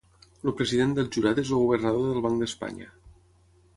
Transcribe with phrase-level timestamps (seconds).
[0.49, 2.91] El president del jurat és el governador del Banc d'Espanya.